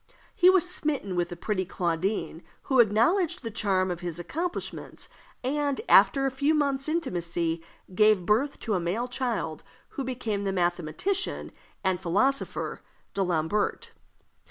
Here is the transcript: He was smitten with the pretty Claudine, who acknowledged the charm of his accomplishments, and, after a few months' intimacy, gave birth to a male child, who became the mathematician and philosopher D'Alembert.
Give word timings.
He 0.33 0.49
was 0.49 0.67
smitten 0.67 1.15
with 1.15 1.29
the 1.29 1.35
pretty 1.35 1.63
Claudine, 1.63 2.41
who 2.63 2.79
acknowledged 2.79 3.43
the 3.43 3.51
charm 3.51 3.91
of 3.91 3.99
his 3.99 4.17
accomplishments, 4.17 5.09
and, 5.43 5.79
after 5.87 6.25
a 6.25 6.31
few 6.31 6.55
months' 6.55 6.89
intimacy, 6.89 7.61
gave 7.93 8.25
birth 8.25 8.59
to 8.61 8.73
a 8.73 8.79
male 8.79 9.07
child, 9.07 9.63
who 9.89 10.03
became 10.03 10.43
the 10.43 10.51
mathematician 10.51 11.51
and 11.83 12.01
philosopher 12.01 12.81
D'Alembert. 13.13 13.91